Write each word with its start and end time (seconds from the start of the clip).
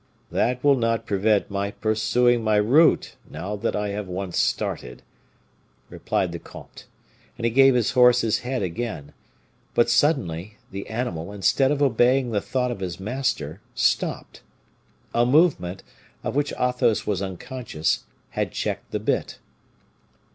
"That 0.31 0.63
will 0.63 0.77
not 0.77 1.05
prevent 1.05 1.51
my 1.51 1.69
pursuing 1.69 2.43
my 2.43 2.55
route, 2.55 3.17
now 3.29 3.55
I 3.75 3.89
have 3.89 4.07
once 4.07 4.39
started," 4.39 5.03
replied 5.91 6.31
the 6.31 6.39
comte. 6.39 6.87
And 7.37 7.45
he 7.45 7.51
gave 7.51 7.75
his 7.75 7.91
horse 7.91 8.21
his 8.21 8.39
head 8.39 8.63
again. 8.63 9.13
But 9.75 9.91
suddenly, 9.91 10.57
the 10.71 10.87
animal, 10.89 11.31
instead 11.31 11.69
of 11.69 11.83
obeying 11.83 12.31
the 12.31 12.41
thought 12.41 12.71
of 12.71 12.79
his 12.79 12.99
master, 12.99 13.61
stopped. 13.75 14.41
A 15.13 15.23
movement, 15.23 15.83
of 16.23 16.33
which 16.35 16.51
Athos 16.59 17.05
was 17.05 17.21
unconscious, 17.21 18.05
had 18.31 18.51
checked 18.51 18.89
the 18.89 18.99
bit. 18.99 19.37